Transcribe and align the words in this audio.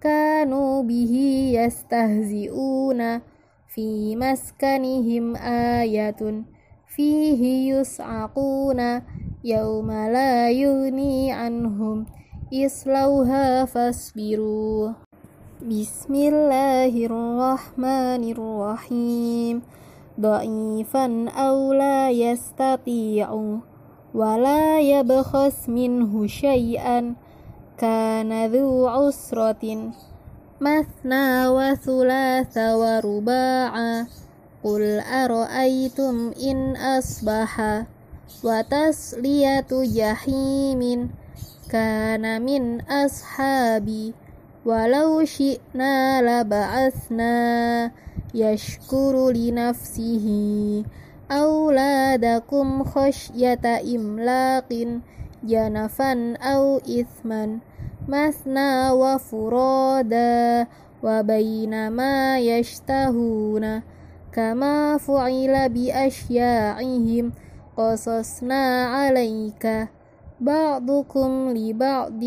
كانوا 0.00 0.82
به 0.82 1.14
يستهزئون. 1.54 3.20
في 3.74 4.16
مسكنهم 4.16 5.36
آية 5.80 6.44
فيه 6.86 7.72
يصعقون. 7.74 9.00
يوم 9.44 9.90
لا 9.90 10.50
يغني 10.50 11.32
عنهم 11.32 12.06
اصلوها 12.54 13.64
فاصبروا. 13.64 14.92
بسم 15.62 16.14
الله 16.14 17.06
الرحمن 17.06 18.22
الرحيم. 18.30 19.62
ضعيفا 20.19 21.29
أو 21.29 21.73
لا 21.73 22.09
يستطيع 22.09 23.59
ولا 24.13 24.79
يبخس 24.79 25.69
منه 25.69 26.27
شيئا 26.27 27.15
كان 27.77 28.45
ذو 28.45 28.87
عسرة 28.87 29.91
مثنى 30.61 31.47
وثلاث 31.47 32.57
ورباعا 32.57 34.07
قل 34.63 34.99
أرأيتم 34.99 36.31
إن 36.43 36.75
أصبح 36.75 37.83
وتسلية 38.43 39.71
جحيم 39.71 41.11
كان 41.71 42.41
من 42.41 42.81
أصحابي 42.81 44.13
ولو 44.64 45.24
شئنا 45.24 46.22
لبعثنا 46.22 47.90
يشكر 48.34 49.30
لنفسه 49.30 50.26
أولادكم 51.30 52.84
خشية 52.84 53.66
إملاق 53.96 55.00
جنفا 55.44 56.36
أو 56.36 56.76
إثما 56.76 57.58
مثنى 58.08 58.90
وفرادا 58.90 60.66
وبينما 61.02 62.38
يشتهون 62.38 63.82
كما 64.32 64.98
فعل 64.98 65.68
بأشياعهم 65.68 67.32
قصصنا 67.76 68.84
عليك 68.84 69.88
بعضكم 70.40 71.50
لبعض 71.50 72.22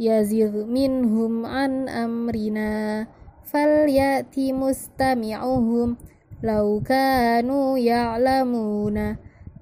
يزغ 0.00 0.64
منهم 0.64 1.46
عن 1.46 1.88
أمرنا 1.88 3.06
فليأت 3.44 4.38
مستمعهم. 4.38 5.96
لو 6.42 6.82
كانوا 6.86 7.78
يعلمون 7.78 9.16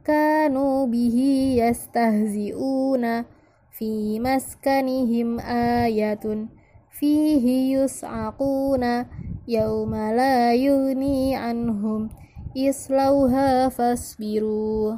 كانوا 0.04 0.86
به 0.86 1.19
يستهزئون. 1.58 3.22
في 3.78 4.20
مسكنهم 4.20 5.41
آية 5.41 6.48
فيه 6.91 7.76
يصعقون. 7.78 9.04
يوم 9.48 9.94
لا 9.94 10.54
يغني 10.54 11.36
عنهم 11.36 12.08
اصلوها 12.56 13.68
فاصبروا. 13.68 14.97